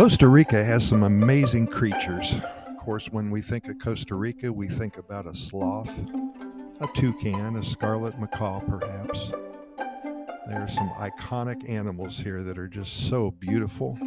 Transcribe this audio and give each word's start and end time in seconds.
Costa 0.00 0.28
Rica 0.28 0.64
has 0.64 0.82
some 0.82 1.02
amazing 1.02 1.66
creatures. 1.66 2.34
Of 2.66 2.78
course, 2.78 3.10
when 3.10 3.30
we 3.30 3.42
think 3.42 3.68
of 3.68 3.78
Costa 3.78 4.14
Rica, 4.14 4.50
we 4.50 4.66
think 4.66 4.96
about 4.96 5.26
a 5.26 5.34
sloth, 5.34 5.90
a 6.80 6.86
toucan, 6.94 7.56
a 7.56 7.62
scarlet 7.62 8.18
macaw, 8.18 8.60
perhaps. 8.60 9.30
There 10.48 10.58
are 10.58 10.70
some 10.70 10.88
iconic 10.96 11.68
animals 11.68 12.16
here 12.16 12.42
that 12.42 12.56
are 12.56 12.66
just 12.66 13.10
so 13.10 13.32
beautiful, 13.32 13.98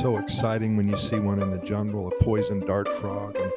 so 0.00 0.16
exciting 0.16 0.78
when 0.78 0.88
you 0.88 0.96
see 0.96 1.18
one 1.18 1.42
in 1.42 1.50
the 1.50 1.66
jungle, 1.66 2.08
a 2.08 2.24
poison 2.24 2.60
dart 2.60 2.88
frog, 2.88 3.36
and 3.36 3.52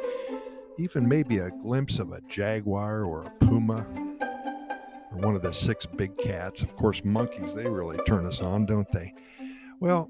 even 0.78 1.08
maybe 1.08 1.38
a 1.38 1.50
glimpse 1.50 1.98
of 1.98 2.12
a 2.12 2.20
jaguar 2.28 3.06
or 3.06 3.24
a 3.24 3.46
puma 3.46 3.88
or 5.14 5.18
one 5.18 5.34
of 5.34 5.42
the 5.42 5.54
six 5.54 5.86
big 5.86 6.18
cats. 6.18 6.62
Of 6.62 6.76
course, 6.76 7.06
monkeys, 7.06 7.54
they 7.54 7.70
really 7.70 8.00
turn 8.06 8.26
us 8.26 8.42
on, 8.42 8.66
don't 8.66 8.92
they? 8.92 9.14
Well, 9.80 10.10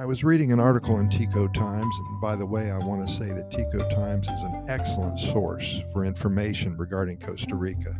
I 0.00 0.04
was 0.04 0.22
reading 0.22 0.52
an 0.52 0.60
article 0.60 1.00
in 1.00 1.10
Tico 1.10 1.48
Times, 1.48 1.92
and 1.98 2.20
by 2.20 2.36
the 2.36 2.46
way, 2.46 2.70
I 2.70 2.78
want 2.78 3.08
to 3.08 3.12
say 3.12 3.32
that 3.32 3.50
Tico 3.50 3.80
Times 3.90 4.28
is 4.28 4.42
an 4.42 4.66
excellent 4.68 5.18
source 5.18 5.82
for 5.92 6.04
information 6.04 6.76
regarding 6.76 7.18
Costa 7.18 7.56
Rica. 7.56 7.98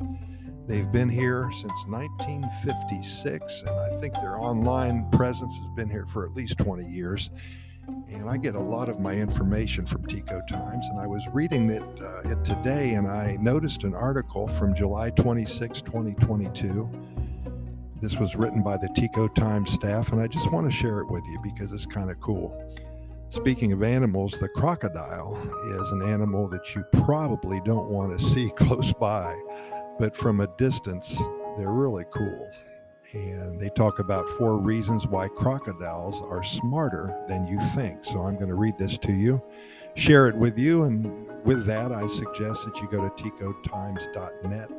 They've 0.69 0.93
been 0.93 1.09
here 1.09 1.51
since 1.51 1.73
1956, 1.89 3.63
and 3.63 3.71
I 3.71 4.01
think 4.01 4.15
their 4.15 4.39
online 4.39 5.11
presence 5.11 5.53
has 5.57 5.67
been 5.75 5.91
here 5.91 6.07
for 6.07 6.25
at 6.25 6.35
least 6.35 6.59
20 6.59 6.87
years. 6.87 7.31
And 7.89 8.31
I 8.31 8.37
get 8.37 8.55
a 8.55 8.61
lot 8.61 8.89
of 8.89 9.01
my 9.01 9.15
information 9.15 9.85
from 9.85 10.07
Tico 10.07 10.41
Times, 10.49 10.87
and 10.91 11.01
I 11.01 11.09
was 11.09 11.27
reading 11.33 11.69
it, 11.69 11.83
uh, 12.01 12.21
it 12.27 12.45
today, 12.45 12.95
and 12.95 13.09
I 13.09 13.39
noticed 13.41 13.83
an 13.83 13.95
article 13.95 14.47
from 14.47 14.73
July 14.73 15.11
26, 15.11 15.83
2022 15.83 16.89
this 18.01 18.17
was 18.17 18.37
written 18.37 18.63
by 18.63 18.77
the 18.77 18.89
Tico 18.95 19.29
Times 19.29 19.73
staff, 19.73 20.13
and 20.13 20.21
I 20.21 20.27
just 20.27 20.53
want 20.53 20.71
to 20.71 20.73
share 20.73 21.01
it 21.01 21.11
with 21.11 21.25
you 21.27 21.39
because 21.43 21.73
it's 21.73 21.87
kind 21.87 22.11
of 22.11 22.21
cool. 22.21 22.65
Speaking 23.31 23.73
of 23.73 23.83
animals, 23.83 24.33
the 24.41 24.49
crocodile 24.49 25.37
is 25.71 25.91
an 25.93 26.03
animal 26.03 26.49
that 26.49 26.75
you 26.75 26.85
probably 27.05 27.61
don't 27.65 27.91
want 27.91 28.19
to 28.19 28.25
see 28.25 28.51
close 28.57 28.93
by, 28.93 29.37
but 29.99 30.17
from 30.17 30.41
a 30.41 30.47
distance, 30.59 31.17
they're 31.57 31.73
really 31.73 32.05
cool. 32.13 32.51
And 33.13 33.61
they 33.61 33.71
talk 33.71 33.99
about 33.99 34.29
four 34.31 34.59
reasons 34.59 35.07
why 35.07 35.29
crocodiles 35.29 36.23
are 36.31 36.45
smarter 36.45 37.15
than 37.29 37.47
you 37.47 37.59
think. 37.75 38.05
So 38.05 38.21
I'm 38.21 38.37
going 38.37 38.49
to 38.49 38.55
read 38.55 38.79
this 38.79 38.97
to 38.99 39.13
you, 39.13 39.43
share 39.95 40.29
it 40.29 40.37
with 40.37 40.59
you, 40.59 40.85
and 40.85 41.27
with 41.45 41.67
that, 41.67 41.91
I 41.91 42.07
suggest 42.07 42.65
that 42.65 42.79
you 42.81 42.89
go 42.91 43.09
to 43.09 43.23
ticotimes.net 43.23 44.71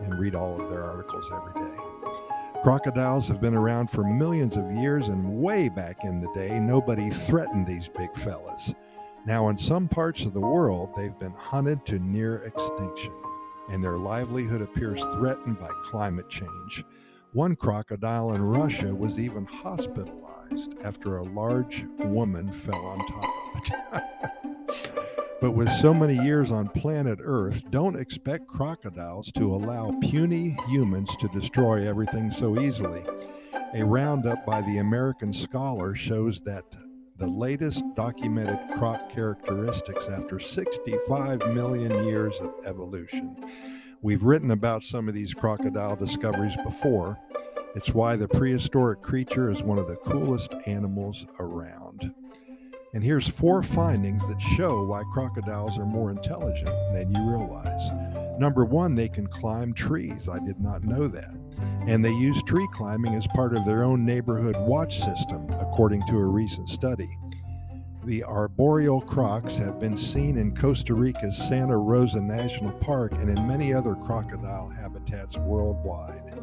and 0.00 0.18
read 0.18 0.34
all 0.34 0.60
of 0.60 0.70
their 0.70 0.82
articles 0.82 1.30
every 1.32 1.60
day. 1.60 1.91
Crocodiles 2.62 3.26
have 3.26 3.40
been 3.40 3.56
around 3.56 3.90
for 3.90 4.04
millions 4.04 4.56
of 4.56 4.70
years, 4.70 5.08
and 5.08 5.42
way 5.42 5.68
back 5.68 6.04
in 6.04 6.20
the 6.20 6.32
day, 6.32 6.60
nobody 6.60 7.10
threatened 7.10 7.66
these 7.66 7.88
big 7.88 8.14
fellas. 8.16 8.72
Now, 9.26 9.48
in 9.48 9.58
some 9.58 9.88
parts 9.88 10.24
of 10.24 10.32
the 10.32 10.40
world, 10.40 10.90
they've 10.96 11.18
been 11.18 11.32
hunted 11.32 11.84
to 11.86 11.98
near 11.98 12.36
extinction, 12.44 13.14
and 13.68 13.82
their 13.82 13.98
livelihood 13.98 14.62
appears 14.62 15.02
threatened 15.16 15.58
by 15.58 15.70
climate 15.82 16.30
change. 16.30 16.84
One 17.32 17.56
crocodile 17.56 18.34
in 18.34 18.42
Russia 18.44 18.94
was 18.94 19.18
even 19.18 19.44
hospitalized 19.44 20.74
after 20.84 21.16
a 21.16 21.24
large 21.24 21.84
woman 21.98 22.52
fell 22.52 22.86
on 22.86 22.98
top 23.08 23.34
of 23.56 23.62
it. 23.64 24.32
But 25.42 25.56
with 25.56 25.72
so 25.72 25.92
many 25.92 26.14
years 26.14 26.52
on 26.52 26.68
planet 26.68 27.18
Earth, 27.20 27.64
don't 27.72 27.98
expect 27.98 28.46
crocodiles 28.46 29.32
to 29.32 29.52
allow 29.52 29.90
puny 30.00 30.56
humans 30.68 31.10
to 31.16 31.26
destroy 31.30 31.84
everything 31.84 32.30
so 32.30 32.60
easily. 32.60 33.02
A 33.74 33.84
roundup 33.84 34.46
by 34.46 34.60
the 34.62 34.78
American 34.78 35.32
Scholar 35.32 35.96
shows 35.96 36.40
that 36.42 36.64
the 37.18 37.26
latest 37.26 37.82
documented 37.96 38.56
croc 38.78 39.10
characteristics 39.10 40.06
after 40.06 40.38
65 40.38 41.52
million 41.52 42.06
years 42.06 42.38
of 42.38 42.54
evolution. 42.64 43.36
We've 44.00 44.22
written 44.22 44.52
about 44.52 44.84
some 44.84 45.08
of 45.08 45.14
these 45.14 45.34
crocodile 45.34 45.96
discoveries 45.96 46.56
before. 46.62 47.18
It's 47.74 47.92
why 47.92 48.14
the 48.14 48.28
prehistoric 48.28 49.02
creature 49.02 49.50
is 49.50 49.60
one 49.60 49.78
of 49.78 49.88
the 49.88 49.96
coolest 49.96 50.54
animals 50.66 51.26
around. 51.40 52.14
And 52.94 53.02
here's 53.02 53.26
four 53.26 53.62
findings 53.62 54.26
that 54.28 54.38
show 54.38 54.84
why 54.84 55.02
crocodiles 55.14 55.78
are 55.78 55.86
more 55.86 56.10
intelligent 56.10 56.68
than 56.92 57.10
you 57.14 57.26
realize. 57.26 58.38
Number 58.38 58.66
one, 58.66 58.94
they 58.94 59.08
can 59.08 59.26
climb 59.26 59.72
trees. 59.72 60.28
I 60.28 60.38
did 60.40 60.60
not 60.60 60.84
know 60.84 61.08
that. 61.08 61.34
And 61.86 62.04
they 62.04 62.12
use 62.12 62.42
tree 62.42 62.68
climbing 62.74 63.14
as 63.14 63.26
part 63.28 63.56
of 63.56 63.64
their 63.64 63.82
own 63.82 64.04
neighborhood 64.04 64.56
watch 64.58 64.98
system, 64.98 65.48
according 65.54 66.06
to 66.08 66.18
a 66.18 66.24
recent 66.24 66.68
study. 66.68 67.08
The 68.04 68.24
arboreal 68.24 69.00
crocs 69.00 69.56
have 69.56 69.80
been 69.80 69.96
seen 69.96 70.36
in 70.36 70.54
Costa 70.54 70.92
Rica's 70.92 71.38
Santa 71.48 71.78
Rosa 71.78 72.20
National 72.20 72.72
Park 72.72 73.12
and 73.12 73.30
in 73.30 73.48
many 73.48 73.72
other 73.72 73.94
crocodile 73.94 74.68
habitats 74.68 75.38
worldwide. 75.38 76.34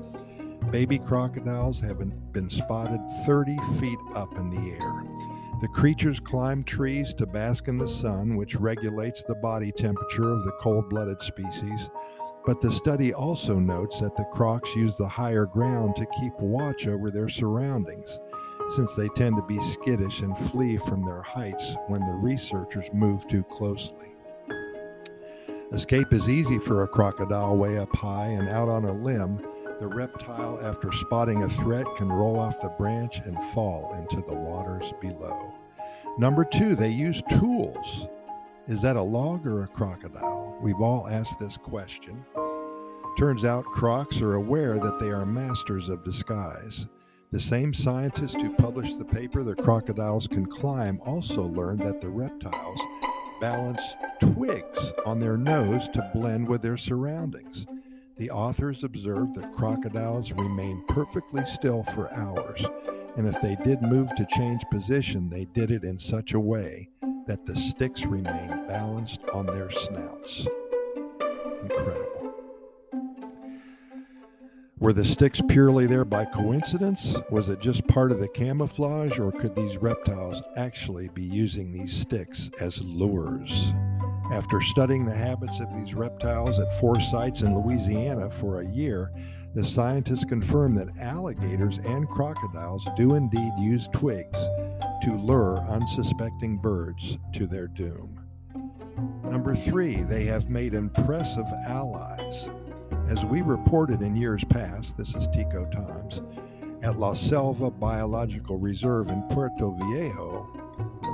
Baby 0.71 0.97
crocodiles 0.97 1.79
have 1.81 1.99
been 2.31 2.49
spotted 2.49 3.01
30 3.27 3.55
feet 3.79 3.99
up 4.15 4.35
in 4.35 4.49
the 4.49 4.71
air. 4.83 5.28
The 5.61 5.67
creatures 5.67 6.21
climb 6.21 6.63
trees 6.63 7.13
to 7.15 7.25
bask 7.25 7.67
in 7.67 7.77
the 7.77 7.87
sun, 7.87 8.37
which 8.37 8.55
regulates 8.55 9.23
the 9.23 9.35
body 9.35 9.73
temperature 9.73 10.31
of 10.31 10.45
the 10.45 10.53
cold 10.53 10.89
blooded 10.89 11.21
species. 11.21 11.89
But 12.45 12.61
the 12.61 12.71
study 12.71 13.13
also 13.13 13.59
notes 13.59 13.99
that 13.99 14.15
the 14.15 14.23
crocs 14.31 14.73
use 14.73 14.95
the 14.95 15.07
higher 15.07 15.45
ground 15.45 15.97
to 15.97 16.05
keep 16.17 16.31
watch 16.39 16.87
over 16.87 17.11
their 17.11 17.27
surroundings, 17.27 18.19
since 18.73 18.95
they 18.95 19.09
tend 19.17 19.35
to 19.35 19.43
be 19.43 19.59
skittish 19.59 20.21
and 20.21 20.37
flee 20.49 20.77
from 20.77 21.05
their 21.05 21.21
heights 21.21 21.75
when 21.87 22.05
the 22.05 22.13
researchers 22.13 22.85
move 22.93 23.27
too 23.27 23.43
closely. 23.43 24.15
Escape 25.73 26.13
is 26.13 26.29
easy 26.29 26.57
for 26.57 26.83
a 26.83 26.87
crocodile 26.87 27.57
way 27.57 27.77
up 27.77 27.93
high 27.93 28.27
and 28.27 28.47
out 28.47 28.69
on 28.69 28.85
a 28.85 28.93
limb 28.93 29.45
the 29.79 29.87
reptile, 29.87 30.59
after 30.61 30.91
spotting 30.91 31.43
a 31.43 31.49
threat, 31.49 31.85
can 31.97 32.11
roll 32.11 32.37
off 32.37 32.61
the 32.61 32.69
branch 32.77 33.19
and 33.19 33.37
fall 33.53 33.93
into 33.95 34.21
the 34.27 34.35
waters 34.35 34.91
below. 35.01 35.53
Number 36.17 36.43
two, 36.43 36.75
they 36.75 36.89
use 36.89 37.21
tools. 37.29 38.07
Is 38.67 38.81
that 38.81 38.97
a 38.97 39.01
log 39.01 39.47
or 39.47 39.63
a 39.63 39.67
crocodile? 39.67 40.57
We've 40.61 40.81
all 40.81 41.07
asked 41.07 41.39
this 41.39 41.57
question. 41.57 42.25
Turns 43.17 43.45
out 43.45 43.65
crocs 43.65 44.21
are 44.21 44.35
aware 44.35 44.77
that 44.77 44.99
they 44.99 45.09
are 45.09 45.25
masters 45.25 45.89
of 45.89 46.03
disguise. 46.03 46.85
The 47.31 47.39
same 47.39 47.73
scientist 47.73 48.35
who 48.41 48.55
published 48.55 48.99
the 48.99 49.05
paper 49.05 49.43
that 49.43 49.63
crocodiles 49.63 50.27
can 50.27 50.45
climb 50.45 50.99
also 51.05 51.43
learned 51.43 51.81
that 51.81 52.01
the 52.01 52.09
reptiles 52.09 52.79
balance 53.39 53.95
twigs 54.19 54.93
on 55.05 55.19
their 55.19 55.37
nose 55.37 55.87
to 55.89 56.11
blend 56.13 56.47
with 56.47 56.61
their 56.61 56.77
surroundings. 56.77 57.65
The 58.19 58.29
authors 58.31 58.83
observed 58.83 59.35
that 59.35 59.53
crocodiles 59.53 60.33
remain 60.33 60.83
perfectly 60.89 61.45
still 61.45 61.83
for 61.95 62.13
hours, 62.13 62.61
and 63.15 63.25
if 63.25 63.41
they 63.41 63.55
did 63.63 63.81
move 63.81 64.13
to 64.15 64.27
change 64.29 64.61
position, 64.69 65.29
they 65.29 65.45
did 65.45 65.71
it 65.71 65.85
in 65.85 65.97
such 65.97 66.33
a 66.33 66.39
way 66.39 66.89
that 67.27 67.45
the 67.45 67.55
sticks 67.55 68.05
remained 68.05 68.67
balanced 68.67 69.21
on 69.33 69.45
their 69.45 69.71
snouts. 69.71 70.45
Incredible. 71.61 72.33
Were 74.79 74.93
the 74.93 75.05
sticks 75.05 75.41
purely 75.47 75.87
there 75.87 76.03
by 76.03 76.25
coincidence? 76.25 77.15
Was 77.29 77.47
it 77.47 77.61
just 77.61 77.87
part 77.87 78.11
of 78.11 78.19
the 78.19 78.27
camouflage, 78.27 79.17
or 79.17 79.31
could 79.31 79.55
these 79.55 79.77
reptiles 79.77 80.41
actually 80.57 81.07
be 81.13 81.23
using 81.23 81.71
these 81.71 81.95
sticks 81.95 82.51
as 82.59 82.81
lures? 82.83 83.73
After 84.31 84.61
studying 84.61 85.05
the 85.05 85.15
habits 85.15 85.59
of 85.59 85.73
these 85.73 85.95
reptiles 85.95 86.59
at 86.59 86.79
four 86.79 86.99
sites 87.01 87.41
in 87.41 87.59
Louisiana 87.59 88.29
for 88.29 88.61
a 88.61 88.67
year, 88.67 89.11
the 89.55 89.65
scientists 89.65 90.23
confirmed 90.23 90.77
that 90.77 90.95
alligators 90.99 91.79
and 91.79 92.07
crocodiles 92.07 92.87
do 92.95 93.15
indeed 93.15 93.51
use 93.57 93.87
twigs 93.87 94.37
to 95.01 95.17
lure 95.17 95.57
unsuspecting 95.67 96.57
birds 96.57 97.17
to 97.33 97.47
their 97.47 97.67
doom. 97.67 98.23
Number 99.23 99.55
three, 99.55 100.03
they 100.03 100.25
have 100.25 100.49
made 100.49 100.75
impressive 100.75 101.47
allies. 101.65 102.49
As 103.07 103.25
we 103.25 103.41
reported 103.41 104.03
in 104.03 104.15
years 104.15 104.43
past, 104.43 104.95
this 104.95 105.15
is 105.15 105.27
Tico 105.33 105.65
Times, 105.71 106.21
at 106.83 106.99
La 106.99 107.13
Selva 107.13 107.71
Biological 107.71 108.59
Reserve 108.59 109.09
in 109.09 109.23
Puerto 109.23 109.71
Viejo, 109.71 110.58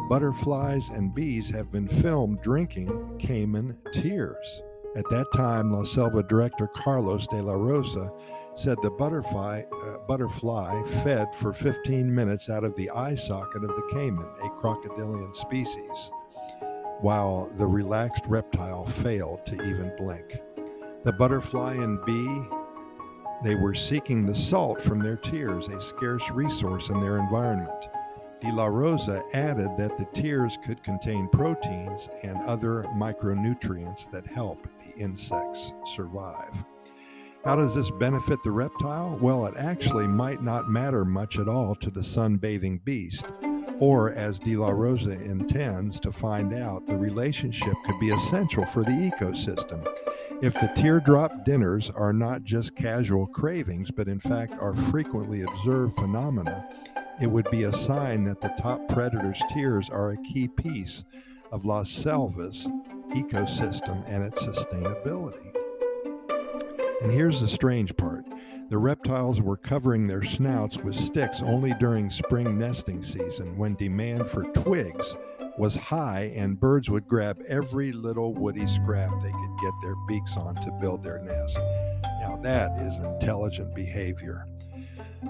butterflies 0.10 0.90
and 0.90 1.14
bees 1.14 1.50
have 1.50 1.72
been 1.72 1.88
filmed 1.88 2.42
drinking 2.42 3.20
caiman 3.20 3.78
tears. 3.92 4.62
At 4.96 5.10
that 5.10 5.28
time, 5.34 5.72
La 5.72 5.84
Selva 5.84 6.24
director 6.24 6.68
Carlos 6.68 7.28
de 7.28 7.42
la 7.42 7.54
Rosa 7.54 8.12
said 8.56 8.78
the 8.82 8.92
butterfly, 8.92 9.64
uh, 9.84 9.98
butterfly 10.08 10.82
fed 11.04 11.28
for 11.36 11.52
15 11.52 12.14
minutes 12.14 12.50
out 12.50 12.64
of 12.64 12.76
the 12.76 12.90
eye 12.92 13.16
socket 13.16 13.64
of 13.64 13.70
the 13.70 13.90
caiman, 13.92 14.28
a 14.44 14.50
crocodilian 14.52 15.34
species, 15.34 16.12
while 17.02 17.52
the 17.56 17.68
relaxed 17.68 18.24
reptile 18.28 18.86
failed 18.86 19.46
to 19.46 19.56
even 19.56 19.92
blink. 19.98 20.40
The 21.04 21.12
butterfly 21.14 21.74
and 21.74 22.04
bee, 22.06 22.44
they 23.44 23.56
were 23.56 23.74
seeking 23.74 24.26
the 24.26 24.34
salt 24.34 24.82
from 24.82 25.00
their 25.00 25.18
tears, 25.18 25.68
a 25.68 25.82
scarce 25.82 26.30
resource 26.32 26.90
in 26.90 27.02
their 27.02 27.18
environment. 27.18 27.90
De 28.46 28.54
La 28.54 28.68
Rosa 28.68 29.24
added 29.34 29.76
that 29.76 29.98
the 29.98 30.06
tears 30.14 30.60
could 30.64 30.84
contain 30.84 31.28
proteins 31.30 32.10
and 32.22 32.38
other 32.44 32.84
micronutrients 32.96 34.10
that 34.12 34.28
help 34.28 34.68
the 34.84 34.96
insects 35.02 35.74
survive. 35.96 36.64
How 37.44 37.56
does 37.56 37.74
this 37.74 37.90
benefit 37.92 38.38
the 38.44 38.52
reptile? 38.52 39.18
Well, 39.20 39.48
it 39.48 39.56
actually 39.58 40.08
might 40.08 40.44
not 40.44 40.70
matter 40.70 41.04
much 41.04 41.40
at 41.40 41.48
all 41.48 41.74
to 41.76 41.90
the 41.90 42.02
sunbathing 42.02 42.84
beast, 42.86 43.26
or 43.80 44.14
as 44.14 44.38
De 44.38 44.56
La 44.56 44.70
Rosa 44.70 45.14
intends 45.24 46.00
to 46.02 46.12
find 46.12 46.54
out, 46.54 46.86
the 46.86 46.98
relationship 46.98 47.74
could 47.86 48.00
be 48.00 48.12
essential 48.12 48.66
for 48.66 48.84
the 48.84 48.92
ecosystem. 48.92 49.84
If 50.44 50.54
the 50.54 50.72
teardrop 50.76 51.46
dinners 51.46 51.90
are 51.90 52.14
not 52.14 52.44
just 52.44 52.76
casual 52.76 53.26
cravings, 53.26 53.90
but 53.90 54.08
in 54.08 54.20
fact 54.20 54.54
are 54.60 54.76
frequently 54.92 55.42
observed 55.42 55.96
phenomena, 55.96 56.70
it 57.22 57.28
would 57.28 57.50
be 57.50 57.64
a 57.64 57.74
sign 57.74 58.24
that 58.26 58.42
the 58.42 58.54
top 58.58 58.88
predator's 58.90 59.42
tears 59.50 59.90
are 59.90 60.12
a 60.12 60.18
key 60.24 60.48
piece 60.48 61.06
of 61.52 61.66
La 61.66 61.84
Selva's 61.84 62.68
ecosystem 63.12 64.04
and 64.08 64.24
its 64.24 64.44
sustainability. 64.44 65.54
And 67.02 67.12
here's 67.12 67.42
the 67.42 67.48
strange 67.48 67.96
part 67.96 68.26
the 68.70 68.78
reptiles 68.78 69.42
were 69.42 69.58
covering 69.58 70.08
their 70.08 70.24
snouts 70.24 70.78
with 70.78 70.96
sticks 70.96 71.42
only 71.42 71.74
during 71.80 72.10
spring 72.10 72.58
nesting 72.58 73.04
season 73.04 73.58
when 73.58 73.76
demand 73.76 74.28
for 74.28 74.44
twigs 74.54 75.16
was 75.58 75.76
high 75.76 76.34
and 76.36 76.60
birds 76.60 76.90
would 76.90 77.08
grab 77.08 77.42
every 77.48 77.92
little 77.92 78.34
woody 78.34 78.68
scrap 78.68 79.12
they 79.22 79.32
could 79.32 79.60
get 79.62 79.74
their 79.82 79.96
beaks 80.08 80.36
on 80.36 80.56
to 80.56 80.72
build 80.82 81.04
their 81.04 81.20
nest. 81.20 81.58
Now, 82.20 82.38
that 82.42 82.82
is 82.82 83.04
intelligent 83.04 83.74
behavior. 83.76 84.46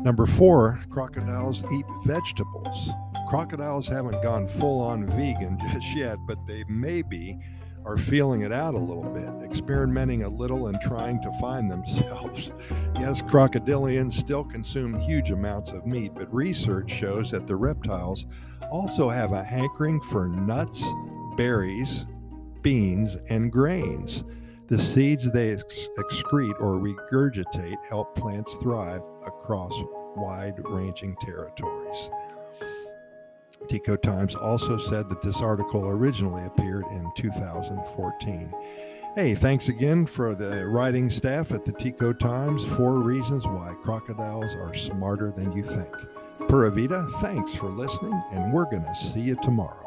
Number 0.02 0.26
four, 0.26 0.84
crocodiles 0.90 1.64
eat 1.74 1.86
vegetables. 2.06 2.90
Crocodiles 3.30 3.88
haven't 3.88 4.22
gone 4.22 4.48
full 4.48 4.80
on 4.82 5.06
vegan 5.06 5.58
just 5.74 5.96
yet, 5.96 6.18
but 6.28 6.38
they 6.48 6.64
maybe 6.68 7.40
are 7.86 7.98
feeling 7.98 8.42
it 8.42 8.52
out 8.52 8.74
a 8.74 8.80
little 8.80 9.04
bit, 9.04 9.48
experimenting 9.48 10.24
a 10.24 10.30
little 10.30 10.68
and 10.68 10.80
trying 10.82 11.22
to 11.22 11.32
find 11.40 11.70
themselves. 11.70 12.52
yes, 12.96 13.22
crocodilians 13.22 14.14
still 14.14 14.44
consume 14.44 15.00
huge 15.00 15.32
amounts 15.32 15.72
of 15.72 15.86
meat, 15.86 16.12
but 16.16 16.34
research 16.34 16.90
shows 16.92 17.32
that 17.32 17.46
the 17.46 17.56
reptiles 17.56 18.26
also 18.72 19.08
have 19.10 19.34
a 19.34 19.44
hankering 19.44 20.02
for 20.02 20.28
nuts, 20.28 20.84
berries, 21.38 22.06
beans, 22.62 23.18
and 23.30 23.52
grains. 23.52 24.24
The 24.68 24.80
seeds 24.80 25.30
they 25.30 25.52
ex- 25.52 25.90
excrete 25.98 26.60
or 26.60 26.80
regurgitate 26.80 27.78
help 27.88 28.16
plants 28.16 28.56
thrive 28.56 29.02
across 29.26 29.72
wide 30.16 30.56
ranging 30.66 31.16
territories. 31.18 32.10
Tico 33.68 33.96
Times 33.96 34.36
also 34.36 34.78
said 34.78 35.08
that 35.10 35.22
this 35.22 35.42
article 35.42 35.88
originally 35.88 36.46
appeared 36.46 36.86
in 36.92 37.12
2014. 37.16 38.54
Hey, 39.16 39.36
thanks 39.36 39.70
again 39.70 40.06
for 40.06 40.34
the 40.34 40.66
writing 40.68 41.10
staff 41.10 41.52
at 41.52 41.64
the 41.64 41.72
Tico 41.72 42.12
Times. 42.12 42.66
Four 42.66 43.00
reasons 43.00 43.46
why 43.46 43.76
crocodiles 43.84 44.56
are 44.56 44.74
smarter 44.74 45.32
than 45.32 45.52
you 45.52 45.64
think. 45.64 45.96
Pura 46.50 46.72
Vida, 46.72 47.08
thanks 47.22 47.54
for 47.54 47.70
listening, 47.70 48.20
and 48.32 48.52
we're 48.52 48.70
going 48.70 48.84
to 48.84 48.96
see 48.96 49.22
you 49.22 49.36
tomorrow. 49.42 49.85